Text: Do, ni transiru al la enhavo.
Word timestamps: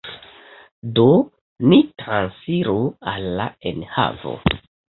Do, 0.99 1.03
ni 1.73 1.79
transiru 2.03 2.81
al 3.15 3.31
la 3.43 3.49
enhavo. 3.75 4.37